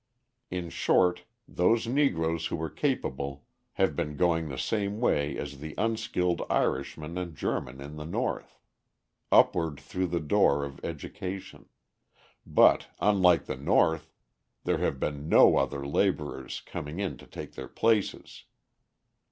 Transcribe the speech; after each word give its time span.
In 0.49 0.71
short, 0.71 1.25
those 1.47 1.85
Negroes 1.85 2.47
who 2.47 2.55
were 2.55 2.71
capable 2.71 3.45
have 3.73 3.95
been 3.95 4.17
going 4.17 4.49
the 4.49 4.57
same 4.57 4.99
way 4.99 5.37
as 5.37 5.59
the 5.59 5.75
unskilled 5.77 6.41
Irishman 6.49 7.19
and 7.19 7.35
German 7.35 7.79
in 7.79 7.97
the 7.97 8.03
North 8.05 8.57
upward 9.31 9.79
through 9.79 10.07
the 10.07 10.19
door 10.19 10.65
of 10.65 10.83
education 10.83 11.69
but, 12.47 12.87
unlike 12.99 13.45
the 13.45 13.55
North, 13.55 14.11
there 14.63 14.79
have 14.79 14.99
been 14.99 15.29
no 15.29 15.57
other 15.57 15.85
labourers 15.85 16.61
coming 16.65 16.97
in 16.99 17.15
to 17.17 17.27
take 17.27 17.53
their 17.53 17.67
places. 17.67 18.45